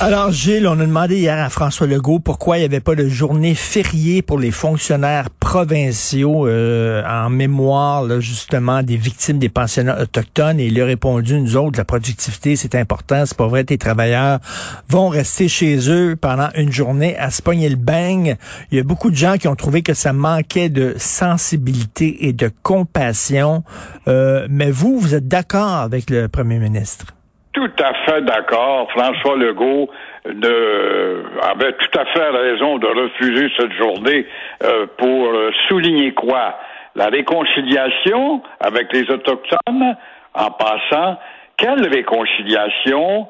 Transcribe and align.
Alors, 0.00 0.32
Gilles, 0.32 0.66
on 0.66 0.80
a 0.80 0.86
demandé 0.86 1.18
hier 1.18 1.38
à 1.38 1.48
François 1.48 1.86
Legault 1.86 2.18
pourquoi 2.18 2.58
il 2.58 2.60
n'y 2.60 2.66
avait 2.66 2.80
pas 2.80 2.96
de 2.96 3.08
journée 3.08 3.54
fériée 3.54 4.22
pour 4.22 4.38
les 4.38 4.50
fonctionnaires 4.50 5.30
provinciaux 5.30 6.48
euh, 6.48 7.02
en 7.08 7.30
mémoire, 7.30 8.02
là, 8.02 8.18
justement, 8.18 8.82
des 8.82 8.96
victimes 8.96 9.38
des 9.38 9.48
pensionnats 9.48 10.02
autochtones. 10.02 10.58
Et 10.58 10.66
il 10.66 10.80
a 10.80 10.84
répondu, 10.84 11.40
nous 11.40 11.56
autres, 11.56 11.78
la 11.78 11.84
productivité, 11.84 12.56
c'est 12.56 12.74
important. 12.74 13.24
C'est 13.24 13.36
pas 13.36 13.46
vrai, 13.46 13.62
tes 13.64 13.78
travailleurs 13.78 14.40
vont 14.88 15.08
rester 15.08 15.48
chez 15.48 15.88
eux 15.88 16.16
pendant 16.20 16.48
une 16.56 16.72
journée 16.72 17.16
à 17.16 17.30
se 17.30 17.40
pogner 17.40 17.68
le 17.68 17.76
bang. 17.76 18.36
Il 18.72 18.76
y 18.76 18.80
a 18.80 18.84
beaucoup 18.84 19.10
de 19.10 19.16
gens 19.16 19.36
qui 19.36 19.46
ont 19.46 19.56
trouvé 19.56 19.82
que 19.82 19.94
ça 19.94 20.12
manquait 20.12 20.68
de 20.68 20.96
sensibilité 20.98 22.26
et 22.26 22.32
de 22.32 22.50
compassion. 22.64 23.62
Euh, 24.08 24.48
mais 24.50 24.72
vous, 24.72 24.98
vous 24.98 25.14
êtes 25.14 25.28
d'accord 25.28 25.76
avec 25.76 26.10
le 26.10 26.28
premier 26.28 26.58
ministre? 26.58 27.06
Tout 27.54 27.70
à 27.78 27.94
fait 28.04 28.20
d'accord. 28.22 28.90
François 28.90 29.36
Legault 29.36 29.88
ne, 30.26 31.22
avait 31.40 31.72
tout 31.72 31.98
à 31.98 32.04
fait 32.06 32.30
raison 32.30 32.78
de 32.78 32.86
refuser 32.88 33.48
cette 33.56 33.72
journée 33.72 34.26
euh, 34.64 34.86
pour 34.98 35.28
euh, 35.28 35.50
souligner 35.68 36.12
quoi? 36.12 36.58
La 36.96 37.06
réconciliation 37.06 38.42
avec 38.58 38.92
les 38.92 39.08
Autochtones, 39.10 39.96
en 40.34 40.50
passant. 40.50 41.16
Quelle 41.56 41.88
réconciliation? 41.88 43.28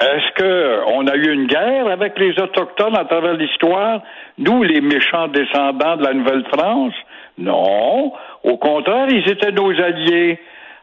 Est-ce 0.00 0.32
que 0.34 0.80
on 0.94 1.06
a 1.06 1.16
eu 1.16 1.32
une 1.32 1.46
guerre 1.46 1.88
avec 1.88 2.18
les 2.18 2.40
Autochtones 2.40 2.96
à 2.96 3.04
travers 3.04 3.34
l'histoire? 3.34 4.00
Nous, 4.38 4.62
les 4.62 4.80
méchants 4.80 5.28
descendants 5.28 5.96
de 5.96 6.04
la 6.04 6.14
Nouvelle-France? 6.14 6.94
Non. 7.36 8.12
Au 8.44 8.56
contraire, 8.56 9.08
ils 9.10 9.28
étaient 9.28 9.52
nos 9.52 9.70
alliés. 9.70 10.38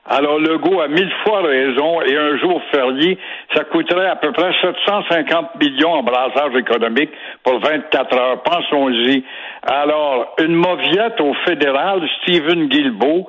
Alors, 0.08 0.38
Legault 0.40 0.82
a 0.82 0.88
mille 0.88 1.12
fois 1.24 1.42
raison 1.42 2.02
et 2.04 2.16
un 2.16 2.38
jour 2.38 2.62
férié, 2.72 3.18
ça 3.56 3.64
coûterait 3.64 4.08
à 4.08 4.16
peu 4.16 4.32
près 4.32 4.52
750 4.62 5.60
millions 5.60 5.94
en 5.94 6.04
brassage 6.04 6.56
économique 6.56 7.10
pour 7.44 7.60
24 7.60 8.18
heures. 8.18 8.44
Pensons-y. 8.44 9.24
Alors, 9.64 10.36
une 10.40 10.56
mauviette 10.56 11.20
au 11.22 11.34
fédéral, 11.46 12.08
Stephen 12.22 12.68
Guilbeault, 12.68 13.28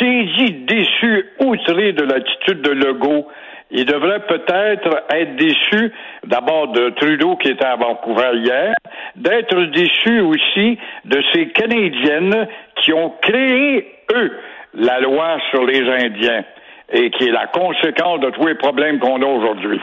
dit 0.00 0.52
déçu, 0.66 1.26
outré 1.40 1.92
de 1.92 2.04
l'attitude 2.04 2.62
de 2.62 2.70
Legault. 2.70 3.26
Il 3.70 3.84
devrait 3.84 4.20
peut-être 4.20 5.04
être 5.10 5.36
déçu 5.36 5.92
d'abord 6.24 6.68
de 6.68 6.90
Trudeau 6.90 7.36
qui 7.36 7.48
était 7.48 7.66
à 7.66 7.76
Vancouver 7.76 8.30
hier, 8.34 8.74
d'être 9.16 9.60
déçu 9.72 10.20
aussi 10.20 10.78
de 11.04 11.22
ces 11.32 11.48
Canadiennes 11.48 12.48
qui 12.76 12.92
ont 12.94 13.12
créé, 13.20 13.94
eux, 14.14 14.32
la 14.74 15.00
loi 15.00 15.38
sur 15.50 15.64
les 15.64 15.80
Indiens 15.80 16.44
et 16.92 17.10
qui 17.10 17.24
est 17.28 17.32
la 17.32 17.46
conséquence 17.46 18.20
de 18.20 18.30
tous 18.30 18.46
les 18.46 18.54
problèmes 18.54 18.98
qu'on 18.98 19.20
a 19.22 19.26
aujourd'hui. 19.26 19.80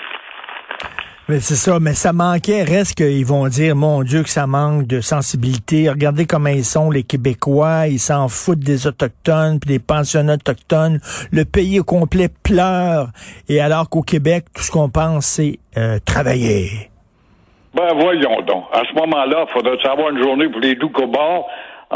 Mais 1.27 1.39
c'est 1.39 1.55
ça, 1.55 1.79
mais 1.79 1.93
ça 1.93 2.13
manquait. 2.13 2.61
Reste 2.61 2.97
qu'ils 2.97 3.25
vont 3.25 3.47
dire, 3.47 3.75
mon 3.75 4.03
Dieu, 4.03 4.21
que 4.21 4.29
ça 4.29 4.45
manque 4.45 4.85
de 4.85 5.01
sensibilité. 5.01 5.89
Regardez 5.89 6.27
comment 6.27 6.49
ils 6.49 6.63
sont, 6.63 6.91
les 6.91 7.01
Québécois. 7.01 7.87
Ils 7.87 7.97
s'en 7.97 8.27
foutent 8.27 8.59
des 8.59 8.85
Autochtones, 8.85 9.59
puis 9.59 9.67
des 9.67 9.79
pensionnats 9.79 10.35
autochtones. 10.35 10.99
Le 11.31 11.43
pays 11.43 11.79
au 11.79 11.83
complet 11.83 12.27
pleure. 12.43 13.07
Et 13.49 13.59
alors 13.59 13.89
qu'au 13.89 14.03
Québec, 14.03 14.45
tout 14.55 14.61
ce 14.61 14.71
qu'on 14.71 14.89
pense, 14.89 15.25
c'est 15.25 15.57
euh, 15.77 15.97
travailler. 16.05 16.91
Ben 17.73 17.89
voyons 17.99 18.41
donc. 18.43 18.65
À 18.71 18.83
ce 18.87 18.93
moment-là, 18.93 19.45
il 19.49 19.51
faudrait 19.51 19.81
savoir 19.81 20.11
une 20.11 20.21
journée 20.21 20.47
pour 20.47 20.61
les 20.61 20.75
doux 20.75 20.89
cobards 20.89 21.45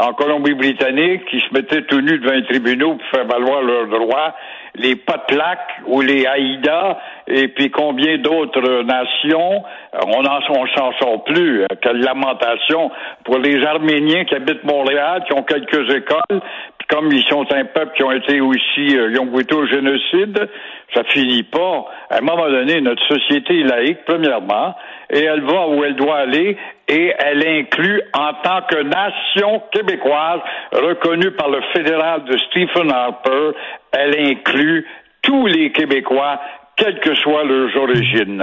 en 0.00 0.14
Colombie-Britannique 0.14 1.26
qui 1.26 1.40
se 1.40 1.52
mettaient 1.52 1.82
tout 1.82 2.00
nus 2.00 2.18
devant 2.18 2.34
les 2.34 2.44
tribunaux 2.44 2.94
pour 2.94 3.06
faire 3.08 3.26
valoir 3.26 3.62
leurs 3.62 3.88
droits, 3.88 4.34
les 4.76 4.96
Potlacs 4.96 5.80
ou 5.86 6.00
les 6.00 6.26
Haïda, 6.26 6.98
et 7.26 7.48
puis 7.48 7.70
combien 7.70 8.18
d'autres 8.18 8.82
nations, 8.82 9.62
on 10.06 10.22
n'en 10.22 10.40
s'en 10.42 10.92
sort 10.98 11.24
plus. 11.24 11.64
Quelle 11.82 12.00
lamentation 12.00 12.90
pour 13.24 13.38
les 13.38 13.64
Arméniens 13.64 14.24
qui 14.24 14.34
habitent 14.34 14.64
Montréal, 14.64 15.24
qui 15.26 15.34
ont 15.34 15.42
quelques 15.42 15.92
écoles, 15.94 16.40
comme 16.90 17.12
ils 17.12 17.24
sont 17.28 17.46
un 17.52 17.64
peuple 17.64 17.92
qui 17.96 18.02
ont 18.02 18.10
été 18.10 18.40
aussi, 18.40 18.96
euh, 18.96 19.10
ils 19.10 19.20
ont 19.20 19.26
goûté 19.26 19.54
au 19.54 19.66
génocide, 19.66 20.48
ça 20.92 21.04
finit 21.04 21.44
pas. 21.44 21.86
À 22.10 22.18
un 22.18 22.20
moment 22.20 22.48
donné, 22.48 22.80
notre 22.80 23.02
société 23.06 23.60
est 23.60 23.64
laïque, 23.64 24.00
premièrement, 24.04 24.74
et 25.08 25.20
elle 25.20 25.42
va 25.42 25.68
où 25.68 25.84
elle 25.84 25.94
doit 25.94 26.18
aller, 26.18 26.56
et 26.88 27.14
elle 27.18 27.46
inclut, 27.46 28.02
en 28.12 28.32
tant 28.42 28.62
que 28.68 28.82
nation 28.82 29.62
québécoise 29.72 30.40
reconnue 30.72 31.30
par 31.32 31.48
le 31.48 31.60
fédéral 31.72 32.24
de 32.24 32.36
Stephen 32.38 32.90
Harper, 32.90 33.52
elle 33.92 34.18
inclut 34.18 34.86
tous 35.22 35.46
les 35.46 35.70
Québécois 35.70 36.40
quelles 36.76 36.98
que 37.00 37.14
soient 37.16 37.44
leurs 37.44 37.76
origines. 37.76 38.42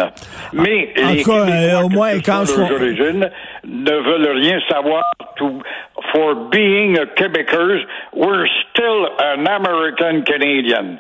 Mais 0.54 0.94
en 1.04 1.12
les 1.12 1.24
cas, 1.24 1.32
euh, 1.32 1.82
au 1.82 1.90
moins, 1.90 2.20
quand 2.20 2.44
leurs 2.46 2.72
origines, 2.72 3.30
ne 3.66 3.92
veulent 3.92 4.38
rien 4.38 4.60
savoir. 4.70 5.04
To, 5.38 5.62
for 6.12 6.50
being 6.50 6.98
a 6.98 7.06
Québécois, 7.16 7.84
we're 8.14 8.48
still 8.72 9.08
an 9.20 9.46
American 9.46 10.22
Canadian. 10.24 10.98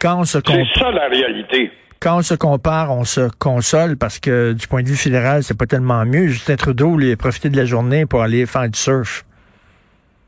Quand 0.00 0.20
on 0.20 0.24
se 0.24 0.38
C'est 0.44 0.78
ça 0.78 0.90
la 0.90 1.08
réalité. 1.08 1.70
quand 2.00 2.18
on 2.18 2.22
se 2.22 2.34
compare, 2.34 2.90
on 2.92 3.04
se 3.04 3.28
console 3.38 3.96
parce 3.96 4.18
que 4.18 4.52
du 4.52 4.66
point 4.68 4.82
de 4.82 4.88
vue 4.88 4.96
fédéral, 4.96 5.42
c'est 5.42 5.58
pas 5.58 5.66
tellement 5.66 6.04
mieux. 6.04 6.28
Justin 6.28 6.56
Trudeau, 6.56 6.96
lui, 6.96 7.12
a 7.12 7.16
profité 7.16 7.48
de 7.48 7.56
la 7.56 7.64
journée 7.64 8.06
pour 8.06 8.22
aller 8.22 8.46
faire 8.46 8.68
du 8.68 8.78
surf. 8.78 9.24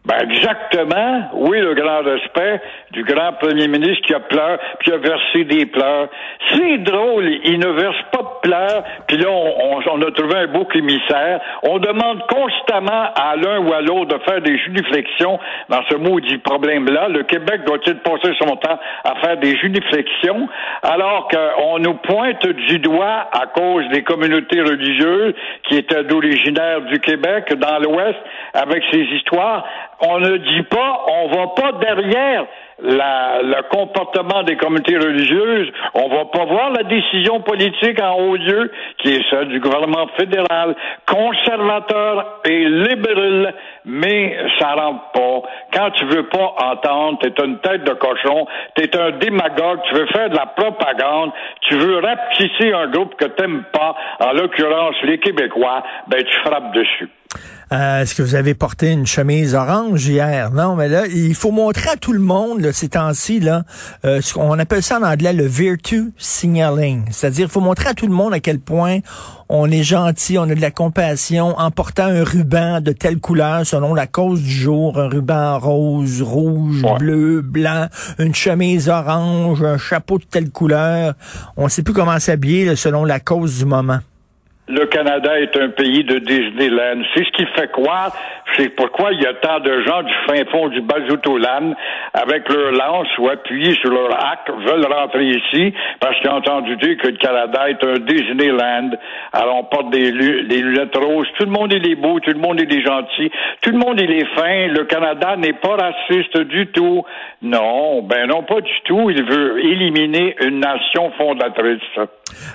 Ben 0.08 0.20
exactement. 0.22 1.28
Oui, 1.34 1.60
le 1.60 1.74
grand 1.74 2.00
respect 2.02 2.62
du 2.92 3.04
grand 3.04 3.34
premier 3.34 3.68
ministre 3.68 4.06
qui 4.06 4.14
a 4.14 4.20
pleuré, 4.20 4.56
puis 4.78 4.90
a 4.90 4.96
versé 4.96 5.44
des 5.44 5.66
pleurs. 5.66 6.08
C'est 6.50 6.78
drôle, 6.78 7.28
il 7.44 7.58
ne 7.58 7.68
verse 7.68 8.02
pas 8.10 8.22
de 8.22 8.48
pleurs, 8.48 8.84
puis 9.06 9.18
là, 9.18 9.28
on, 9.28 10.00
a 10.00 10.10
trouvé 10.12 10.34
un 10.34 10.46
bouc 10.46 10.74
émissaire. 10.74 11.40
On 11.62 11.78
demande 11.78 12.26
constamment 12.26 13.12
à 13.14 13.36
l'un 13.36 13.58
ou 13.58 13.72
à 13.74 13.82
l'autre 13.82 14.16
de 14.16 14.22
faire 14.24 14.40
des 14.40 14.56
juniflexions 14.56 15.38
dans 15.68 15.82
ce 15.90 15.96
maudit 15.96 16.38
problème-là. 16.38 17.08
Le 17.08 17.24
Québec 17.24 17.64
doit-il 17.66 17.96
passer 17.96 18.32
son 18.38 18.56
temps 18.56 18.78
à 19.04 19.14
faire 19.16 19.36
des 19.36 19.58
juniflexions, 19.58 20.48
alors 20.84 21.28
qu'on 21.28 21.80
nous 21.80 21.94
pointe 21.94 22.46
du 22.46 22.78
doigt 22.78 23.28
à 23.30 23.46
cause 23.46 23.86
des 23.90 24.02
communautés 24.04 24.62
religieuses 24.62 25.34
qui 25.64 25.76
étaient 25.76 26.04
d'originaire 26.04 26.80
du 26.80 26.98
Québec, 27.00 27.52
dans 27.58 27.78
l'Ouest, 27.78 28.16
avec 28.54 28.82
ces 28.90 29.02
histoires. 29.02 29.66
On 30.00 30.20
ne 30.20 30.36
dit 30.36 30.62
pas, 30.64 31.04
on 31.08 31.26
va 31.28 31.46
pas 31.48 31.72
derrière 31.72 32.46
la- 32.80 33.42
le 33.42 33.62
comportement 33.68 34.44
des 34.44 34.56
communautés 34.56 34.96
religieuses. 34.96 35.68
On 35.94 36.08
va 36.08 36.26
pas 36.26 36.44
voir 36.44 36.70
la 36.70 36.84
décision 36.84 37.40
politique 37.40 38.00
en 38.00 38.14
haut 38.14 38.36
lieu, 38.36 38.70
qui 38.98 39.14
est 39.14 39.30
celle 39.30 39.48
du 39.48 39.58
gouvernement 39.58 40.06
fédéral, 40.16 40.76
conservateur 41.06 42.40
et 42.44 42.68
libéral, 42.68 43.54
mais 43.84 44.36
ça 44.60 44.74
rentre 44.74 45.10
pas. 45.12 45.48
Quand 45.72 45.90
tu 45.92 46.04
veux 46.06 46.28
pas 46.28 46.54
entendre, 46.72 47.18
t'es 47.20 47.32
une 47.44 47.58
tête 47.58 47.84
de 47.84 47.94
cochon, 47.94 48.46
t'es 48.74 48.96
un 48.96 49.10
démagogue, 49.12 49.80
tu 49.88 49.94
veux 49.94 50.06
faire 50.06 50.30
de 50.30 50.36
la 50.36 50.46
propagande, 50.46 51.32
tu 51.62 51.74
veux 51.74 51.98
rapetisser 51.98 52.72
un 52.72 52.86
groupe 52.88 53.14
que 53.16 53.26
t'aimes 53.26 53.64
pas, 53.72 53.94
en 54.20 54.32
l'occurrence 54.32 54.94
les 55.02 55.18
Québécois, 55.18 55.82
ben 56.06 56.22
tu 56.22 56.34
frappes 56.40 56.72
dessus. 56.72 57.08
Euh, 57.70 58.00
Est-ce 58.00 58.14
que 58.14 58.22
vous 58.22 58.34
avez 58.34 58.54
porté 58.54 58.90
une 58.92 59.06
chemise 59.06 59.54
orange 59.54 60.06
hier? 60.06 60.50
Non, 60.52 60.74
mais 60.74 60.88
là, 60.88 61.06
il 61.06 61.34
faut 61.34 61.50
montrer 61.50 61.90
à 61.90 61.96
tout 61.96 62.14
le 62.14 62.18
monde, 62.18 62.60
là, 62.62 62.72
ces 62.72 62.88
temps-ci, 62.88 63.40
là, 63.40 63.64
euh, 64.06 64.22
ce 64.22 64.32
qu'on 64.32 64.58
appelle 64.58 64.82
ça 64.82 64.98
en 64.98 65.02
anglais 65.02 65.34
le 65.34 65.44
virtue 65.44 66.10
signaling. 66.16 67.04
C'est-à-dire, 67.10 67.46
il 67.48 67.50
faut 67.50 67.60
montrer 67.60 67.90
à 67.90 67.94
tout 67.94 68.06
le 68.06 68.14
monde 68.14 68.32
à 68.32 68.40
quel 68.40 68.58
point 68.58 69.00
on 69.50 69.70
est 69.70 69.82
gentil, 69.82 70.38
on 70.38 70.44
a 70.44 70.54
de 70.54 70.60
la 70.62 70.70
compassion 70.70 71.58
en 71.58 71.70
portant 71.70 72.06
un 72.06 72.24
ruban 72.24 72.80
de 72.80 72.92
telle 72.92 73.18
couleur 73.18 73.66
selon 73.66 73.92
la 73.94 74.06
cause 74.06 74.40
du 74.40 74.50
jour, 74.50 74.98
un 74.98 75.08
ruban 75.08 75.58
rose, 75.58 76.22
rouge, 76.22 76.82
Ouais. 76.82 76.98
bleu, 76.98 77.42
blanc, 77.42 77.88
une 78.18 78.34
chemise 78.34 78.88
orange, 78.88 79.62
un 79.62 79.76
chapeau 79.76 80.16
de 80.18 80.24
telle 80.24 80.50
couleur. 80.50 81.12
On 81.58 81.68
sait 81.68 81.82
plus 81.82 81.92
comment 81.92 82.18
s'habiller 82.18 82.74
selon 82.76 83.04
la 83.04 83.20
cause 83.20 83.58
du 83.58 83.66
moment. 83.66 83.98
Le 84.68 84.86
Canada 84.86 85.40
est 85.40 85.56
un 85.56 85.70
pays 85.70 86.04
de 86.04 86.18
Disneyland. 86.18 87.02
C'est 87.14 87.24
ce 87.24 87.30
qui 87.30 87.46
fait 87.56 87.70
croire, 87.70 88.14
c'est 88.56 88.70
pourquoi 88.70 89.12
il 89.12 89.22
y 89.22 89.26
a 89.26 89.34
tant 89.34 89.60
de 89.60 89.82
gens 89.82 90.02
du 90.02 90.12
fin 90.26 90.44
fond 90.50 90.68
du 90.68 90.80
Bazoutoland 90.80 91.74
avec 92.14 92.48
leur 92.48 92.72
lance 92.72 93.08
ou 93.18 93.28
appuyés 93.28 93.74
sur 93.74 93.90
leur 93.90 94.12
hack 94.12 94.50
veulent 94.66 94.86
rentrer 94.86 95.26
ici 95.26 95.72
parce 96.00 96.18
qu'ils 96.18 96.30
ont 96.30 96.36
entendu 96.36 96.76
dire 96.76 96.96
que 96.96 97.08
le 97.08 97.16
Canada 97.18 97.68
est 97.68 97.84
un 97.84 97.98
Disneyland. 97.98 98.90
Alors 99.32 99.56
on 99.56 99.64
porte 99.64 99.90
des, 99.90 100.12
des 100.12 100.62
lunettes 100.62 100.96
roses. 100.96 101.28
Tout 101.38 101.44
le 101.44 101.50
monde 101.50 101.72
est 101.72 101.94
beau, 101.94 102.18
tout 102.20 102.30
le 102.30 102.38
monde 102.38 102.60
est 102.60 102.82
gentil, 102.82 103.30
tout 103.60 103.70
le 103.70 103.78
monde 103.78 104.00
est 104.00 104.24
fin. 104.34 104.68
Le 104.68 104.84
Canada 104.84 105.36
n'est 105.36 105.52
pas 105.52 105.76
raciste 105.76 106.38
du 106.48 106.66
tout. 106.68 107.04
Non, 107.42 108.02
ben 108.02 108.26
non, 108.26 108.42
pas 108.42 108.60
du 108.60 108.80
tout. 108.84 109.10
Il 109.10 109.24
veut 109.24 109.64
éliminer 109.64 110.34
une 110.40 110.60
nation 110.60 111.12
fondatrice. 111.16 111.80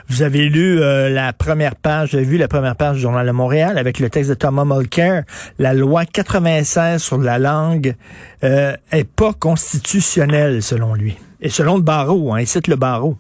Vous 0.08 0.22
avez 0.22 0.50
lu 0.50 0.80
euh, 0.82 1.10
la 1.10 1.34
première 1.34 1.76
page, 1.76 2.14
avez 2.14 2.24
vu 2.24 2.38
la 2.38 2.48
première 2.48 2.76
page 2.76 2.98
du 2.98 3.02
Journal 3.02 3.26
de 3.26 3.32
Montréal 3.32 3.78
avec 3.78 4.00
le 4.00 4.10
texte 4.10 4.30
de 4.30 4.36
Thomas 4.36 4.66
Mulcair. 4.66 5.24
La 5.58 5.74
loi 5.74 5.83
96 6.06 7.02
sur 7.02 7.18
la 7.18 7.40
langue 7.40 7.96
euh, 8.44 8.74
est 8.92 9.10
pas 9.10 9.32
constitutionnelle, 9.34 10.62
selon 10.62 10.94
lui. 10.94 11.18
Et 11.42 11.50
selon 11.50 11.76
le 11.76 11.84
barreau, 11.84 12.34
hein, 12.34 12.40
il 12.40 12.48
cite 12.48 12.68
le 12.68 12.76
barreau. 12.76 13.16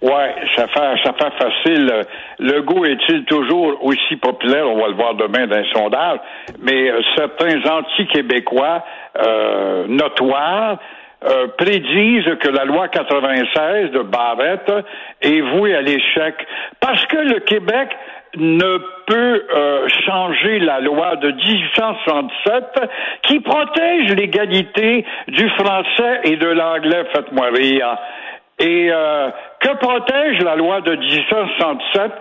Ouais, 0.00 0.32
ça 0.54 0.68
fait, 0.68 0.94
ça 1.02 1.12
fait 1.12 1.32
facile. 1.42 1.92
Le 2.38 2.62
goût 2.62 2.84
est-il 2.84 3.24
toujours 3.24 3.84
aussi 3.84 4.14
populaire? 4.16 4.68
On 4.68 4.80
va 4.80 4.88
le 4.88 4.94
voir 4.94 5.14
demain 5.14 5.48
dans 5.48 5.56
un 5.56 5.64
sondage. 5.74 6.18
Mais 6.60 6.88
euh, 6.88 7.00
certains 7.16 7.60
anti-québécois 7.68 8.84
euh, 9.16 9.86
notoires 9.88 10.78
euh, 11.24 11.48
prédisent 11.58 12.32
que 12.40 12.48
la 12.48 12.64
loi 12.64 12.86
96 12.86 13.90
de 13.90 14.02
Barrette 14.02 14.72
est 15.20 15.40
vouée 15.40 15.74
à 15.74 15.80
l'échec 15.80 16.34
parce 16.78 17.04
que 17.06 17.16
le 17.16 17.40
Québec 17.40 17.88
ne 18.36 18.78
peut 19.08 19.46
euh, 19.54 19.88
changer 20.06 20.58
la 20.60 20.80
loi 20.80 21.16
de 21.16 21.30
1867 21.30 22.64
qui 23.22 23.40
protège 23.40 24.12
l'égalité 24.14 25.04
du 25.28 25.48
français 25.50 26.20
et 26.24 26.36
de 26.36 26.46
l'anglais, 26.46 27.04
faites-moi 27.14 27.48
rire. 27.54 27.96
Et 28.60 28.88
euh, 28.90 29.30
que 29.60 29.74
protège 29.76 30.40
la 30.42 30.56
loi 30.56 30.80
de 30.80 30.94
1867 30.94 32.12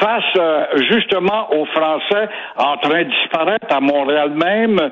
face 0.00 0.24
euh, 0.38 0.64
justement 0.90 1.52
aux 1.52 1.66
Français 1.66 2.28
en 2.56 2.76
train 2.78 3.02
de 3.02 3.10
disparaître 3.10 3.66
à 3.70 3.80
Montréal 3.80 4.30
même, 4.30 4.90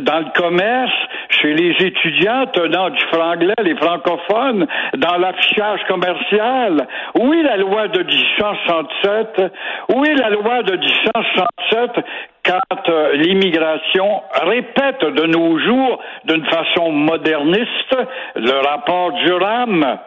dans 0.00 0.18
le 0.20 0.40
commerce, 0.40 0.92
chez 1.30 1.54
les 1.54 1.74
étudiants 1.84 2.46
tenant 2.52 2.90
du 2.90 3.04
franglais, 3.12 3.54
les 3.62 3.76
francophones, 3.76 4.66
dans 4.96 5.16
l'affichage 5.16 5.80
commercial? 5.88 6.86
Oui, 7.18 7.42
la 7.42 7.56
loi 7.56 7.88
de 7.88 8.02
1867, 8.02 9.52
oui, 9.96 10.14
la 10.14 10.30
loi 10.30 10.62
de 10.62 10.76
1867 10.76 12.04
quand 12.44 12.88
euh, 12.88 13.12
l'immigration 13.14 14.22
répète 14.42 15.00
de 15.00 15.26
nos 15.26 15.58
jours 15.58 16.00
d'une 16.24 16.44
façon 16.46 16.90
moderniste 16.90 17.96
le 18.34 18.66
rapport 18.66 19.12
du 19.12 19.32
RAM 19.32 19.98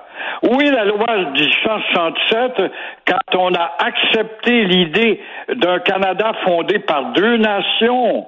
oui, 0.43 0.69
la 0.69 0.85
loi 0.85 1.05
de 1.07 1.31
1867, 1.31 2.71
quand 3.07 3.37
on 3.37 3.53
a 3.53 3.71
accepté 3.79 4.63
l'idée 4.63 5.21
d'un 5.55 5.79
Canada 5.79 6.33
fondé 6.43 6.79
par 6.79 7.13
deux 7.13 7.37
nations, 7.37 8.27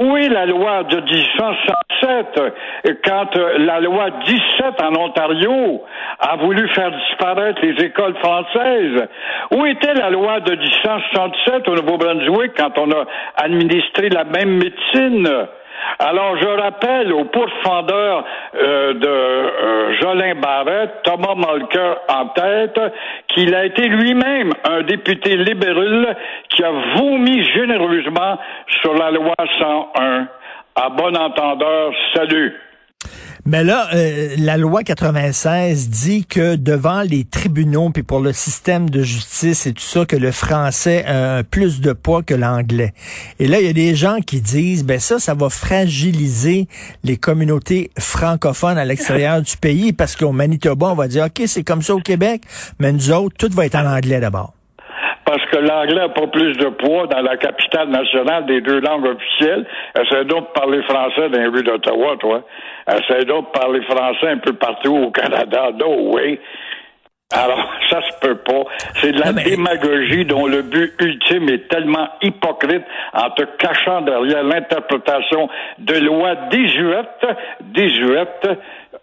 oui, 0.00 0.28
la 0.28 0.46
loi 0.46 0.82
de 0.84 1.00
1867, 1.00 2.96
quand 3.04 3.36
euh, 3.36 3.58
la 3.58 3.80
loi 3.80 4.10
17 4.24 4.82
en 4.82 5.00
Ontario 5.00 5.82
a 6.18 6.36
voulu 6.36 6.68
faire 6.70 6.90
disparaître 6.90 7.60
les 7.62 7.84
écoles 7.84 8.16
françaises? 8.16 9.06
Où 9.52 9.66
était 9.66 9.94
la 9.94 10.10
loi 10.10 10.40
de 10.40 10.54
1867 10.54 11.68
au 11.68 11.74
Nouveau-Brunswick 11.76 12.52
quand 12.56 12.78
on 12.78 12.90
a 12.90 13.04
administré 13.36 14.08
la 14.08 14.24
même 14.24 14.58
médecine? 14.58 15.28
Alors, 15.98 16.36
je 16.36 16.46
rappelle 16.46 17.12
au 17.12 17.24
pourfendeur 17.24 18.24
euh, 18.54 18.94
de 18.94 19.08
euh, 19.08 20.00
Jolin 20.00 20.34
Barrette, 20.34 21.02
Thomas 21.04 21.34
Mulcair 21.34 21.96
en 22.08 22.26
tête, 22.28 22.80
qu'il 23.28 23.54
a 23.54 23.64
été 23.64 23.88
lui-même 23.88 24.52
un 24.64 24.82
député 24.82 25.36
libéral 25.36 26.16
qui 26.48 26.64
a 26.64 26.70
vomi 26.96 27.44
généreusement 27.44 28.38
sur 28.80 28.94
la 28.94 29.10
loi 29.10 29.34
101. 29.58 30.26
À 30.76 30.88
bon 30.88 31.16
entendeur, 31.16 31.92
salut. 32.14 32.56
Mais 33.50 33.64
là, 33.64 33.88
euh, 33.94 34.36
la 34.38 34.56
loi 34.56 34.84
96 34.84 35.88
dit 35.88 36.24
que 36.24 36.54
devant 36.54 37.02
les 37.02 37.24
tribunaux, 37.24 37.90
puis 37.90 38.04
pour 38.04 38.20
le 38.20 38.32
système 38.32 38.88
de 38.88 39.02
justice 39.02 39.66
et 39.66 39.72
tout 39.72 39.82
ça, 39.82 40.04
que 40.06 40.14
le 40.14 40.30
français 40.30 41.04
a 41.04 41.42
plus 41.42 41.80
de 41.80 41.92
poids 41.92 42.22
que 42.22 42.32
l'anglais. 42.32 42.94
Et 43.40 43.48
là, 43.48 43.58
il 43.58 43.66
y 43.66 43.68
a 43.68 43.72
des 43.72 43.96
gens 43.96 44.18
qui 44.24 44.40
disent, 44.40 44.84
ben 44.84 45.00
ça, 45.00 45.18
ça 45.18 45.34
va 45.34 45.50
fragiliser 45.50 46.68
les 47.02 47.16
communautés 47.16 47.90
francophones 47.98 48.78
à 48.78 48.84
l'extérieur 48.84 49.42
du 49.42 49.56
pays, 49.56 49.92
parce 49.92 50.14
qu'au 50.14 50.30
Manitoba, 50.30 50.86
on 50.86 50.94
va 50.94 51.08
dire, 51.08 51.24
OK, 51.24 51.42
c'est 51.48 51.64
comme 51.64 51.82
ça 51.82 51.96
au 51.96 52.00
Québec, 52.00 52.42
mais 52.78 52.92
nous 52.92 53.10
autres, 53.10 53.36
tout 53.36 53.52
va 53.52 53.66
être 53.66 53.74
en 53.74 53.96
anglais 53.96 54.20
d'abord 54.20 54.54
parce 55.24 55.44
que 55.46 55.58
l'anglais 55.58 55.94
n'a 55.94 56.08
pas 56.08 56.26
plus 56.26 56.56
de 56.56 56.68
poids 56.70 57.06
dans 57.06 57.22
la 57.22 57.36
capitale 57.36 57.88
nationale 57.88 58.46
des 58.46 58.60
deux 58.60 58.80
langues 58.80 59.06
officielles. 59.06 59.66
Essaye 60.00 60.24
donc 60.26 60.48
de 60.48 60.52
parler 60.52 60.82
français 60.82 61.28
dans 61.28 61.38
les 61.38 61.46
rues 61.46 61.62
d'Ottawa, 61.62 62.16
toi. 62.18 62.42
Essaye 62.88 63.26
donc 63.26 63.52
de 63.52 63.58
parler 63.58 63.82
français 63.82 64.28
un 64.28 64.38
peu 64.38 64.54
partout 64.54 64.96
au 64.96 65.10
Canada. 65.10 65.70
No 65.78 66.12
way. 66.12 66.40
Alors, 67.32 67.70
ça 67.90 68.00
se 68.02 68.18
peut 68.20 68.36
pas. 68.36 68.64
C'est 68.96 69.12
de 69.12 69.20
la 69.20 69.32
démagogie 69.32 70.24
dont 70.24 70.46
le 70.46 70.62
but 70.62 70.92
ultime 71.00 71.48
est 71.48 71.68
tellement 71.68 72.08
hypocrite 72.22 72.82
en 73.12 73.30
te 73.30 73.44
cachant 73.58 74.02
derrière 74.02 74.42
l'interprétation 74.42 75.48
de 75.78 75.94
lois 75.94 76.34
désuètes, 76.50 77.26
désuètes. 77.60 78.48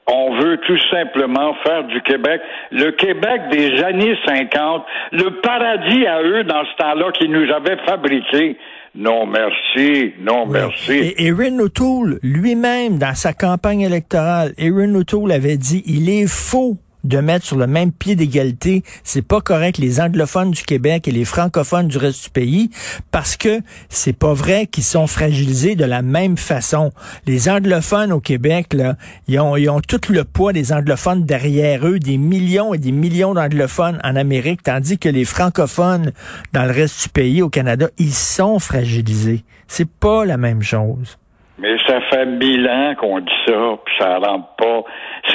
On 0.10 0.40
veut 0.40 0.58
tout 0.66 0.80
simplement 0.90 1.54
faire 1.64 1.84
du 1.86 2.02
Québec 2.02 2.42
le 2.72 2.92
Québec 2.92 3.42
des 3.52 3.84
années 3.84 4.16
50, 4.26 4.86
le 5.12 5.42
paradis 5.42 6.08
à 6.08 6.22
eux 6.24 6.44
dans 6.46 6.64
ce 6.64 6.76
temps-là 6.82 7.12
qu'ils 7.12 7.32
nous 7.32 7.52
avaient 7.52 7.78
fabriqué. 7.86 8.58
Non, 8.96 9.26
merci. 9.26 10.14
Non, 10.22 10.46
merci. 10.48 10.94
Et 10.94 11.28
Erin 11.28 11.60
O'Toole, 11.60 12.20
lui-même, 12.24 12.98
dans 12.98 13.14
sa 13.14 13.34
campagne 13.34 13.82
électorale, 13.82 14.54
Erin 14.58 14.96
O'Toole 14.96 15.32
avait 15.32 15.58
dit, 15.58 15.84
il 15.86 16.10
est 16.10 16.28
faux 16.28 16.78
de 17.08 17.20
mettre 17.20 17.46
sur 17.46 17.58
le 17.58 17.68
même 17.68 17.92
pied 17.92 18.16
d'égalité, 18.16 18.84
c'est 19.04 19.26
pas 19.26 19.42
correct 19.42 19.78
les 19.78 20.00
anglophones 20.00 20.52
du 20.52 20.64
Québec 20.64 21.08
et 21.08 21.12
les 21.12 21.26
francophones 21.26 21.88
du 21.88 21.98
reste 21.98 22.26
du 22.26 22.30
pays 22.30 22.70
parce 23.12 23.38
que 23.38 23.62
c'est 23.90 24.18
pas 24.18 24.34
vrai 24.34 24.68
qu'ils 24.68 24.84
sont 24.84 25.08
fragilisés 25.08 25.76
de 25.76 25.86
la 25.86 26.02
même 26.02 26.38
façon. 26.38 26.92
Les 27.26 27.50
anglophones 27.50 28.12
au 28.12 28.20
Québec 28.20 28.74
là, 28.74 28.96
ils 29.28 29.40
ont 29.40 29.56
ont 29.68 29.82
tout 29.82 30.12
le 30.12 30.24
poids 30.24 30.54
des 30.54 30.72
anglophones 30.72 31.24
derrière 31.26 31.86
eux, 31.86 32.00
des 32.00 32.18
millions 32.18 32.74
et 32.74 32.78
des 32.78 32.92
millions 32.92 33.34
d'anglophones 33.34 34.00
en 34.04 34.16
Amérique 34.16 34.64
tandis 34.64 34.98
que 35.00 35.10
les 35.10 35.26
francophones 35.26 36.12
dans 36.54 36.64
le 36.64 36.72
reste 36.72 37.04
du 37.04 37.10
pays 37.10 37.42
au 37.42 37.50
Canada, 37.50 37.88
ils 37.98 38.14
sont 38.14 38.60
fragilisés. 38.60 39.44
C'est 39.68 39.90
pas 39.90 40.26
la 40.26 40.38
même 40.38 40.62
chose. 40.62 41.18
Mais 41.60 41.76
ça 41.88 42.00
fait 42.10 42.26
mille 42.26 42.68
ans 42.68 42.94
qu'on 43.00 43.20
dit 43.20 43.32
ça, 43.48 43.78
puis 43.84 43.96
ça 44.00 44.20
rentre 44.20 44.48
pas. 44.58 44.84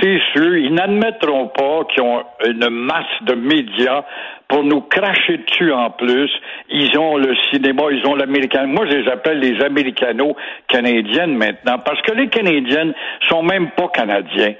C'est 0.00 0.20
sûr, 0.32 0.56
ils 0.56 0.72
n'admettront 0.72 1.48
pas 1.48 1.84
qu'ils 1.92 2.02
ont 2.02 2.24
une 2.46 2.68
masse 2.70 3.22
de 3.22 3.34
médias 3.34 4.04
pour 4.48 4.64
nous 4.64 4.80
cracher 4.82 5.38
dessus 5.38 5.72
en 5.72 5.90
plus. 5.90 6.30
Ils 6.70 6.98
ont 6.98 7.16
le 7.16 7.34
cinéma, 7.50 7.84
ils 7.90 8.06
ont 8.06 8.14
l'américain. 8.14 8.66
Moi, 8.66 8.86
je 8.90 8.96
les 8.96 9.10
appelle 9.10 9.38
les 9.38 9.62
américano-canadiennes 9.62 11.36
maintenant, 11.36 11.78
parce 11.84 12.00
que 12.02 12.12
les 12.12 12.28
Canadiennes 12.28 12.94
sont 13.28 13.42
même 13.42 13.70
pas 13.70 13.88
canadiens. 13.88 14.54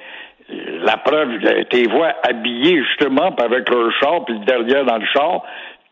La 0.84 0.98
preuve, 0.98 1.38
tes 1.70 1.88
voix 1.88 2.12
habillées 2.28 2.82
justement 2.84 3.34
avec 3.36 3.70
leur 3.70 3.90
char, 4.00 4.24
puis 4.24 4.38
derrière 4.40 4.84
dans 4.84 4.98
le 4.98 5.06
char, 5.06 5.42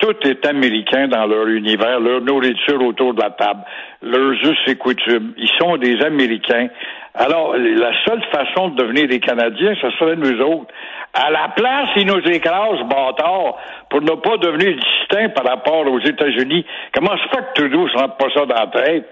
tout 0.01 0.17
est 0.27 0.47
américain 0.47 1.09
dans 1.09 1.27
leur 1.27 1.47
univers, 1.47 2.01
leur 2.01 2.23
nourriture 2.23 2.83
autour 2.83 3.15
de 3.15 3.21
la 3.21 3.31
table, 3.31 3.61
leurs 4.03 4.33
us 4.33 4.59
et 4.67 4.77
coutumes. 4.77 5.35
Ils 5.37 5.51
sont 5.59 5.77
des 5.77 6.01
Américains. 6.03 6.69
Alors, 7.15 7.57
la 7.57 7.93
seule 8.05 8.23
façon 8.33 8.69
de 8.69 8.77
devenir 8.77 9.09
des 9.09 9.21
Canadiens, 9.21 9.75
ce 9.81 9.91
serait 9.93 10.17
nous 10.17 10.41
autres. 10.41 10.73
À 11.13 11.31
la 11.31 11.49
place, 11.49 11.89
ils 11.97 12.07
nous 12.07 12.21
écrasent, 12.31 12.83
bâtard, 12.89 13.57
pour 13.89 14.01
ne 14.01 14.13
pas 14.13 14.37
devenir 14.37 14.77
distincts 14.77 15.31
par 15.31 15.45
rapport 15.45 15.87
aux 15.87 15.99
États-Unis. 15.99 16.65
Comment 16.95 17.17
se 17.17 17.29
fait 17.35 17.45
que 17.49 17.61
Trudeau 17.61 17.85
ne 17.85 17.89
se 17.89 17.99
rend 17.99 18.09
pas 18.11 18.31
ça 18.33 18.47
dans 18.47 18.55
la 18.55 18.67
tête? 18.69 19.09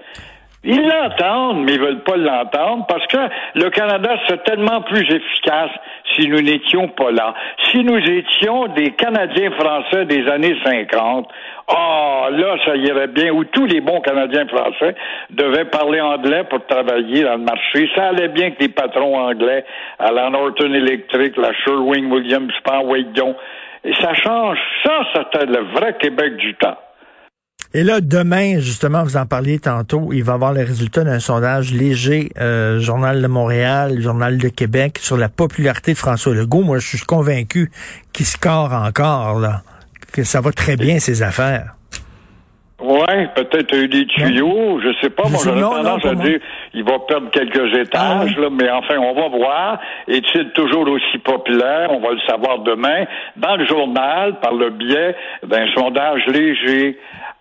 Ils 0.65 0.83
l'entendent, 0.83 1.65
mais 1.65 1.75
ils 1.75 1.81
veulent 1.81 2.03
pas 2.03 2.17
l'entendre 2.17 2.85
parce 2.89 3.07
que 3.07 3.19
le 3.55 3.71
Canada 3.71 4.17
serait 4.27 4.43
tellement 4.43 4.81
plus 4.83 5.03
efficace 5.03 5.71
si 6.15 6.27
nous 6.27 6.41
n'étions 6.41 6.89
pas 6.89 7.13
là. 7.13 7.33
Si 7.71 7.85
nous 7.85 7.99
étions 7.99 8.67
des 8.69 8.91
Canadiens 8.91 9.53
français 9.53 10.05
des 10.07 10.27
années 10.29 10.57
50, 10.65 11.29
ah, 11.69 12.29
là, 12.33 12.57
ça 12.65 12.75
irait 12.75 13.07
bien, 13.07 13.31
où 13.31 13.45
tous 13.45 13.67
les 13.67 13.81
bons 13.81 14.01
Canadiens 14.01 14.49
français 14.49 14.97
devaient 15.31 15.67
parler 15.67 16.01
anglais 16.01 16.43
pour 16.51 16.67
travailler 16.67 17.23
dans 17.23 17.37
le 17.37 17.45
marché. 17.45 17.89
Ça 17.95 18.09
allait 18.09 18.29
bien 18.29 18.51
que 18.51 18.61
les 18.61 18.69
patrons 18.69 19.17
anglais 19.17 19.65
à 20.01 20.11
la 20.11 20.29
Norton 20.29 20.73
Electric, 20.73 21.37
la 21.37 21.53
Sherwin-Williams, 21.53 22.53
Pan-Wagon. 22.65 23.37
Et 23.85 23.95
ça 23.95 24.13
change. 24.15 24.59
Ça, 24.85 25.03
c'était 25.15 25.47
le 25.47 25.61
vrai 25.75 25.97
Québec 26.01 26.37
du 26.37 26.55
temps. 26.57 26.79
Et 27.75 27.83
là, 27.83 28.01
demain, 28.01 28.61
justement, 28.61 29.03
vous 29.03 29.19
en 29.19 29.27
parliez 29.27 29.59
tantôt, 29.59 30.09
il 30.13 30.25
va 30.25 30.33
y 30.33 30.35
avoir 30.37 30.55
les 30.55 30.65
résultats 30.65 31.05
d'un 31.05 31.19
sondage 31.19 31.71
léger, 31.75 32.31
euh, 32.41 32.81
Journal 32.81 33.21
de 33.21 33.27
Montréal, 33.27 34.01
Journal 34.01 34.39
de 34.39 34.49
Québec, 34.49 34.99
sur 34.99 35.19
la 35.19 35.29
popularité 35.29 35.93
de 35.93 35.99
François 35.99 36.35
Legault. 36.35 36.63
Moi, 36.63 36.79
je 36.79 36.87
suis 36.87 37.05
convaincu 37.05 37.71
qu'il 38.15 38.25
score 38.25 38.73
encore, 38.73 39.39
là, 39.39 39.61
que 40.15 40.25
ça 40.25 40.41
va 40.41 40.51
très 40.51 40.77
bien, 40.77 40.99
ses 40.99 41.23
affaires. 41.23 41.75
Ouais, 42.81 43.29
peut-être 43.35 43.75
eu 43.75 43.89
des 43.89 44.07
tuyaux, 44.07 44.81
je 44.81 44.95
sais 45.03 45.11
pas. 45.11 45.25
Je 45.27 45.33
Moi, 45.33 45.41
j'aurais 45.45 45.61
tendance 45.61 46.05
non, 46.05 46.11
à 46.13 46.15
dire 46.15 46.39
il 46.75 46.85
va 46.85 47.01
perdre 47.09 47.29
quelques 47.31 47.77
étages, 47.77 48.37
Ah 48.39 48.41
là, 48.41 48.49
mais 48.53 48.71
enfin, 48.71 48.99
on 48.99 49.15
va 49.15 49.29
voir. 49.37 49.81
Est-il 50.07 50.51
toujours 50.53 50.89
aussi 50.89 51.19
populaire? 51.19 51.91
On 51.91 51.99
va 51.99 52.13
le 52.13 52.21
savoir 52.29 52.61
demain 52.61 53.05
dans 53.37 53.57
le 53.57 53.67
journal 53.67 54.39
par 54.41 54.55
le 54.55 54.71
biais 54.71 55.17
d'un 55.45 55.67
sondage 55.75 56.25
léger. 56.29 56.97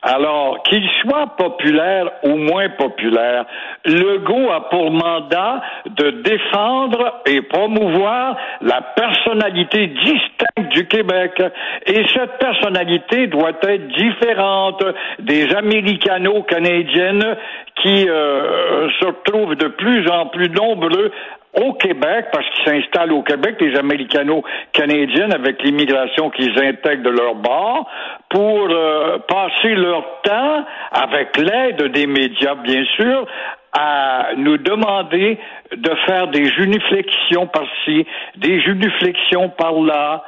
Alors, 0.09 0.63
qu'il 0.63 0.87
soit 1.01 1.35
populaire 1.35 2.09
ou 2.23 2.37
moins 2.37 2.69
populaire, 2.69 3.43
Legault 3.83 4.49
a 4.49 4.69
pour 4.69 4.89
mandat 4.89 5.61
de 5.85 6.11
défendre 6.21 7.21
et 7.25 7.41
promouvoir 7.41 8.37
la 8.61 8.81
personnalité 8.95 9.87
distincte 9.87 10.71
du 10.71 10.87
Québec. 10.87 11.43
Et 11.87 12.05
cette 12.13 12.37
personnalité 12.37 13.27
doit 13.27 13.51
être 13.61 13.87
différente 13.97 14.81
des 15.19 15.53
américano-canadiennes 15.53 17.35
qui 17.83 18.07
euh, 18.07 18.89
se 19.01 19.07
retrouvent 19.07 19.55
de 19.55 19.67
plus 19.67 20.09
en 20.09 20.27
plus 20.27 20.49
nombreux 20.49 21.11
au 21.57 21.73
Québec, 21.73 22.27
parce 22.31 22.47
qu'ils 22.51 22.65
s'installent 22.65 23.13
au 23.13 23.23
Québec, 23.23 23.55
les 23.59 23.77
Américano-Canadiennes, 23.77 25.33
avec 25.33 25.61
l'immigration 25.63 26.29
qu'ils 26.29 26.57
intègrent 26.59 27.03
de 27.03 27.09
leur 27.09 27.35
bord, 27.35 27.89
pour 28.29 28.67
euh, 28.69 29.17
passer 29.27 29.75
leur 29.75 30.21
temps, 30.23 30.65
avec 30.91 31.37
l'aide 31.37 31.91
des 31.91 32.07
médias, 32.07 32.55
bien 32.55 32.83
sûr, 32.95 33.25
à 33.73 34.29
nous 34.37 34.57
demander 34.57 35.37
de 35.75 35.95
faire 36.05 36.27
des 36.27 36.45
juniflexions 36.51 37.47
par-ci, 37.47 38.05
des 38.37 38.61
juniflexions 38.61 39.49
par-là. 39.49 40.23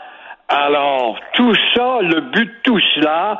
Alors, 0.48 1.20
tout 1.34 1.56
ça, 1.76 2.00
le 2.02 2.22
but 2.22 2.46
de 2.46 2.56
tout 2.64 2.80
cela, 2.96 3.40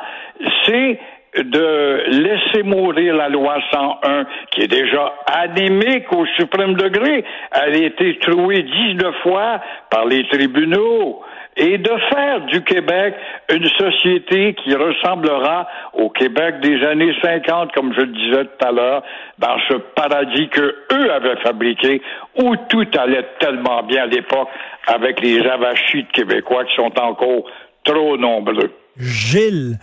c'est 0.64 0.98
de 1.36 2.04
laisser 2.08 2.62
mourir 2.62 3.14
la 3.14 3.28
loi 3.28 3.56
101, 3.72 4.24
qui 4.50 4.62
est 4.62 4.68
déjà 4.68 5.14
anémique 5.26 6.12
au 6.12 6.26
suprême 6.38 6.74
degré. 6.74 7.24
Elle 7.52 7.74
a 7.74 7.86
été 7.86 8.18
trouée 8.18 8.62
19 8.62 9.14
fois 9.22 9.60
par 9.90 10.06
les 10.06 10.26
tribunaux. 10.28 11.22
Et 11.56 11.78
de 11.78 11.90
faire 12.12 12.40
du 12.46 12.62
Québec 12.62 13.14
une 13.52 13.66
société 13.66 14.54
qui 14.54 14.74
ressemblera 14.74 15.68
au 15.94 16.08
Québec 16.08 16.60
des 16.60 16.82
années 16.86 17.12
50, 17.22 17.72
comme 17.72 17.92
je 17.92 18.02
le 18.02 18.06
disais 18.06 18.44
tout 18.44 18.66
à 18.66 18.72
l'heure, 18.72 19.02
dans 19.38 19.58
ce 19.68 19.74
paradis 19.74 20.48
que 20.48 20.74
eux 20.92 21.12
avaient 21.12 21.40
fabriqué, 21.42 22.00
où 22.40 22.54
tout 22.68 22.86
allait 22.96 23.26
tellement 23.40 23.82
bien 23.82 24.04
à 24.04 24.06
l'époque, 24.06 24.48
avec 24.86 25.20
les 25.20 25.40
avachis 25.40 26.04
de 26.04 26.10
Québécois 26.12 26.64
qui 26.64 26.76
sont 26.76 26.98
encore 26.98 27.44
trop 27.84 28.16
nombreux. 28.16 28.72
Gilles, 28.96 29.76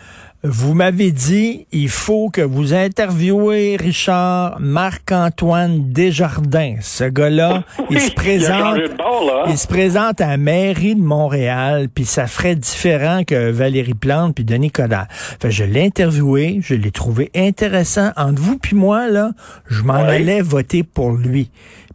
vous 0.44 0.76
m'avez 0.76 1.12
dit, 1.12 1.66
il 1.72 1.90
faut 1.90 2.30
que 2.30 2.42
vous 2.42 2.74
interviewez 2.76 3.76
Richard 3.76 4.58
Marc-Antoine 4.60 5.92
Desjardins. 5.92 6.76
Ce 6.82 7.06
gars-là, 7.06 7.64
il 7.90 8.00
se 8.00 8.12
présente, 8.12 8.78
bord, 8.98 9.26
là. 9.26 9.44
hein? 9.46 9.50
il 9.50 9.58
se 9.58 9.68
présente 9.68 10.22
à 10.22 10.28
la 10.28 10.38
mairie 10.38 10.94
de 10.96 11.02
Montréal, 11.02 11.90
puis 11.94 12.06
ça 12.06 12.28
ferait 12.28 12.56
différent 12.56 13.24
que 13.26 13.50
Valérie 13.50 13.96
Plante 13.96 14.36
puis 14.36 14.44
Denis 14.44 14.70
Coderre. 14.70 15.08
Fait 15.10 15.50
je 15.50 15.64
l'ai 15.64 15.84
interviewé, 15.84 16.60
je 16.62 16.76
l'ai 16.76 16.92
trouvé 16.92 17.32
intéressant. 17.36 18.12
Entre 18.16 18.42
vous 18.42 18.60
puis 18.60 18.76
moi, 18.76 19.10
là, 19.10 19.32
je 19.68 19.82
m'en 19.82 19.96
allais 19.96 20.42
voter 20.42 20.84
pour 20.84 21.14
lui. 21.14 21.50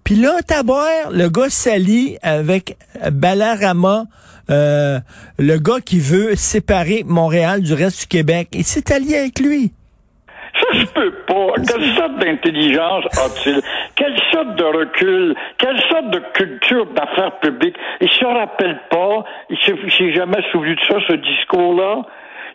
Puis 0.05 0.17
là, 0.17 0.43
taboire, 0.47 1.11
le 1.11 1.29
gars 1.29 1.49
s'allie 1.49 2.19
avec 2.23 2.77
Balarama, 3.11 4.05
euh, 4.51 4.99
le 5.39 5.59
gars 5.59 5.81
qui 5.85 6.01
veut 6.01 6.35
séparer 6.35 7.05
Montréal 7.07 7.63
du 7.63 7.75
reste 7.75 8.01
du 8.03 8.07
Québec. 8.07 8.49
Il 8.53 8.65
s'est 8.65 8.93
allié 8.93 9.17
avec 9.17 9.39
lui. 9.39 9.73
Ça 10.61 10.81
se 10.81 10.87
peut 10.93 11.13
pas. 11.27 11.55
Quelle 11.67 11.95
sorte 11.95 12.19
d'intelligence 12.19 13.05
a-t-il? 13.13 13.61
Quelle 13.97 14.17
sorte 14.33 14.57
de 14.57 14.65
recul? 14.65 15.35
Quelle 15.59 15.81
sorte 15.91 16.11
de 16.11 16.23
culture 16.35 16.87
d'affaires 16.93 17.39
publiques? 17.41 17.77
Il 18.01 18.11
se 18.11 18.25
rappelle 18.25 18.79
pas. 18.91 19.25
Il 19.49 19.59
s'est 19.59 20.13
jamais 20.13 20.43
souvenu 20.51 20.75
de 20.75 20.81
ça, 20.89 20.97
ce 21.09 21.15
discours-là? 21.15 22.03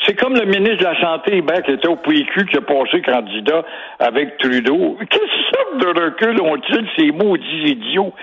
C'est 0.06 0.16
comme 0.16 0.36
le 0.36 0.46
ministre 0.46 0.78
de 0.78 0.84
la 0.84 1.02
Santé, 1.02 1.38
Hébert, 1.38 1.64
qui 1.64 1.72
était 1.72 1.88
au 1.88 1.96
PQ, 1.96 2.46
qui 2.46 2.58
a 2.58 2.62
passé 2.62 3.02
candidat 3.02 3.64
avec 4.00 4.38
Trudeau. 4.38 4.98
Quelle 5.10 5.30
sorte 5.54 5.78
de 5.80 6.02
recul 6.02 6.42
ont-ils, 6.42 6.88
ces 6.98 7.12
maudits 7.12 7.72
idiots? 7.72 8.14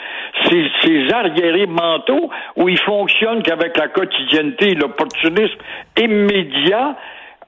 Ces, 0.45 0.71
ces 0.83 1.13
arriérés 1.13 1.67
mentaux 1.67 2.31
où 2.57 2.69
ils 2.69 2.79
fonctionnent 2.81 3.43
qu'avec 3.43 3.77
la 3.77 3.89
quotidienneté 3.89 4.73
et 4.73 4.75
l'opportunisme 4.75 5.59
immédiat? 6.01 6.97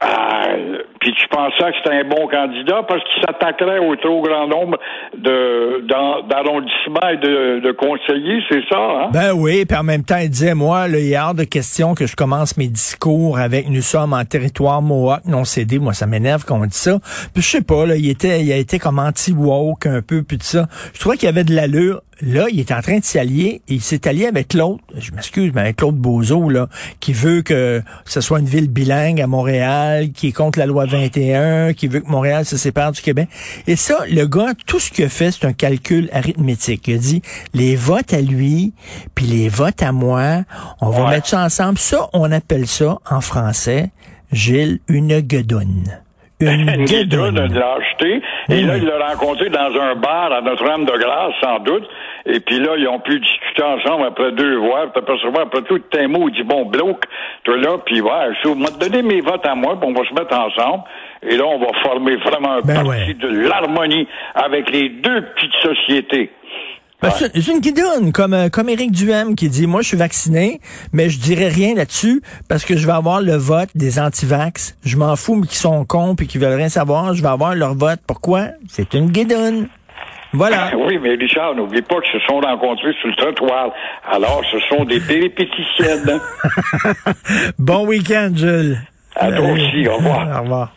Ah, 0.01 0.49
puis 1.01 1.13
tu 1.13 1.29
pensais 1.29 1.71
que 1.71 1.77
c'était 1.79 1.97
un 1.97 2.05
bon 2.05 2.29
candidat 2.29 2.83
parce 2.87 3.03
qu'il 3.05 3.23
s'attaquerait 3.25 3.79
au 3.79 3.97
trop 3.97 4.23
grand 4.23 4.47
nombre 4.47 4.79
d'arrondissements 5.17 7.09
et 7.13 7.17
de, 7.17 7.73
conseillers, 7.73 8.43
c'est 8.49 8.63
ça, 8.71 8.79
hein? 8.79 9.11
Ben 9.13 9.33
oui, 9.33 9.65
puis 9.65 9.77
en 9.77 9.83
même 9.83 10.05
temps, 10.05 10.19
il 10.21 10.29
disait, 10.29 10.55
moi, 10.55 10.89
là, 10.89 10.99
il 10.99 11.13
est 11.13 11.19
hors 11.19 11.35
de 11.35 11.45
question 11.45 11.95
que 11.95 12.07
je 12.07 12.17
commence 12.17 12.57
mes 12.57 12.69
discours 12.69 13.39
avec 13.39 13.69
nous 13.69 13.83
sommes 13.83 14.13
en 14.13 14.25
territoire 14.25 14.83
Mohawk 14.83 15.25
non 15.27 15.45
cédé. 15.45 15.79
Moi, 15.79 15.93
ça 15.93 16.07
m'énerve 16.07 16.45
qu'on 16.45 16.65
dit 16.67 16.77
ça. 16.77 16.99
Puis 17.33 17.43
je 17.43 17.49
sais 17.49 17.63
pas, 17.63 17.87
là, 17.87 17.97
il 17.97 18.09
était, 18.09 18.43
il 18.43 18.53
a 18.53 18.57
été 18.57 18.79
comme 18.79 18.99
anti-woke 18.99 19.87
un 19.87 20.03
peu, 20.03 20.23
puis 20.23 20.39
tout 20.39 20.45
ça. 20.45 20.67
Je 20.93 21.01
trouvais 21.01 21.17
qu'il 21.17 21.27
y 21.27 21.31
avait 21.31 21.45
de 21.45 21.55
l'allure. 21.55 22.01
Là, 22.23 22.47
il 22.51 22.59
est 22.61 22.73
en 22.73 22.81
train 22.81 22.99
de 22.99 23.05
s'allier 23.05 23.61
et 23.69 23.75
il 23.75 23.83
s'est 23.83 24.09
allié 24.09 24.27
avec 24.27 24.55
l'autre, 24.55 24.83
je 24.97 25.13
m'excuse, 25.13 25.53
mais 25.55 25.61
avec 25.61 25.77
Claude 25.77 25.97
Bozo, 25.97 26.49
là, 26.49 26.67
qui 26.99 27.13
veut 27.13 27.43
que 27.43 27.83
ce 28.07 28.23
soit 28.23 28.41
une 28.41 28.47
ville 28.47 28.69
bilingue 28.69 29.21
à 29.21 29.27
Montréal, 29.27 30.13
qui 30.13 30.29
est 30.29 30.33
contre 30.33 30.59
la 30.59 30.65
loi 30.65 30.87
21, 30.87 31.75
qui 31.75 31.89
veut 31.89 32.01
que 32.01 32.09
Montréal 32.09 32.47
se 32.47 32.57
sépare 32.57 32.93
du 32.93 33.03
Québec. 33.03 33.29
Et 33.67 33.77
ça, 33.77 33.99
le 34.09 34.25
gars, 34.27 34.55
tout 34.67 34.81
ce 34.81 34.91
qu'il 34.91 35.05
a 35.05 35.11
fait, 35.11 35.31
c'est 35.31 35.47
un 35.47 35.53
calcul 35.53 36.09
arithmétique. 36.11 36.89
Il 36.89 36.95
a 36.95 36.99
dit, 36.99 37.23
les 37.53 37.77
votes 37.77 38.15
à 38.15 38.23
lui, 38.23 38.73
puis 39.15 39.27
les 39.27 39.51
votes 39.51 39.83
à 39.83 39.93
moi, 39.93 40.45
on 40.81 40.89
va 40.89 41.11
mettre 41.11 41.27
ça 41.27 41.45
ensemble. 41.45 41.77
Ça, 41.77 42.09
on 42.15 42.33
appelle 42.33 42.67
ça, 42.67 42.99
en 43.11 43.21
français, 43.21 43.91
Gilles, 44.33 44.81
une 44.89 45.21
guedoune. 45.21 46.01
Une 46.39 46.75
de 46.85 47.59
l'acheter. 47.59 48.21
Et 48.51 48.63
là, 48.63 48.77
il 48.77 48.85
l'a 48.85 49.09
rencontré 49.09 49.49
dans 49.49 49.75
un 49.81 49.95
bar 49.95 50.33
à 50.33 50.43
Notre-Dame-de-Grâce, 50.43 51.33
sans 51.43 51.61
doute. 51.61 51.89
Et 52.27 52.41
puis 52.41 52.59
là, 52.59 52.73
ils 52.77 52.87
ont 52.89 53.01
pu 53.01 53.19
discuter 53.19 53.63
ensemble 53.63 54.07
après 54.09 54.33
deux 54.33 54.59
voix. 54.59 54.93
Puis 54.93 55.03
après, 55.03 55.41
après 55.41 55.63
tout, 55.63 55.79
tes 55.79 56.07
mots, 56.07 56.29
il 56.29 56.35
dit, 56.35 56.43
bon, 56.43 56.67
bloc, 56.67 57.05
toi 57.45 57.57
là, 57.57 57.79
puis 57.87 58.03
ouais, 58.03 58.35
je 58.43 58.49
vais 58.49 58.65
te 58.67 58.79
donner 58.79 59.03
mes 59.03 59.21
votes 59.23 59.47
à 59.47 59.55
moi, 59.55 59.81
puis 59.81 59.89
on 59.89 59.99
va 59.99 60.07
se 60.07 60.13
mettre 60.13 60.39
ensemble. 60.39 60.85
Et 61.23 61.37
là, 61.37 61.45
on 61.47 61.59
va 61.59 61.69
former 61.83 62.17
vraiment 62.17 62.53
un 62.53 62.61
Ben 62.61 62.75
parti 62.75 62.89
ouais. 62.89 63.15
de 63.15 63.49
l'harmonie 63.49 64.07
avec 64.35 64.71
les 64.71 64.91
deux 64.91 65.23
petites 65.23 65.55
sociétés. 65.63 66.31
Ben, 67.03 67.11
c'est 67.11 67.31
c'est 67.39 67.53
une 67.53 67.61
guidoune, 67.61 68.13
comme, 68.13 68.33
euh, 68.33 68.49
comme 68.49 68.69
Éric 68.71 68.91
Duhem 68.91 69.35
qui 69.35 69.49
dit, 69.49 69.67
moi, 69.67 69.83
je 69.83 69.89
suis 69.89 69.97
vacciné, 69.97 70.61
mais 70.93 71.11
je 71.11 71.19
dirais 71.19 71.49
rien 71.49 71.75
là-dessus 71.75 72.23
parce 72.49 72.65
que 72.65 72.77
je 72.77 72.87
vais 72.87 72.93
avoir 72.95 73.21
le 73.21 73.35
vote 73.37 73.69
des 73.75 73.99
antivax. 73.99 74.77
Je 74.85 74.97
m'en 74.97 75.15
fous, 75.15 75.35
mais 75.37 75.47
qui 75.47 75.57
sont 75.57 75.85
cons 75.85 76.15
puis 76.15 76.27
qui 76.27 76.39
veulent 76.39 76.55
rien 76.57 76.71
savoir. 76.71 77.15
Je 77.15 77.23
vais 77.23 77.29
avoir 77.29 77.55
leur 77.55 77.75
vote. 77.75 78.01
Pourquoi? 78.07 78.49
C'est 78.69 78.95
une 78.95 79.11
guidoune. 79.11 79.69
Voilà. 80.33 80.71
Oui, 80.77 80.99
mais 81.03 81.15
Richard, 81.15 81.55
n'oublie 81.55 81.83
pas 81.83 81.97
qu'ils 82.01 82.21
se 82.21 82.27
sont 82.27 82.41
rencontrés 82.41 82.93
sur 83.01 83.09
le 83.09 83.17
trottoir. 83.17 83.71
Alors, 84.11 84.43
ce 84.51 84.59
sont 84.69 84.85
des 84.85 85.01
péripéticiennes. 85.01 86.21
Bon 87.59 87.87
week-end, 87.87 88.31
Jules. 88.35 88.79
À 89.17 89.33
toi 89.33 89.51
aussi, 89.53 89.89
au 89.89 89.97
revoir. 89.97 90.29
Au 90.39 90.43
revoir. 90.43 90.77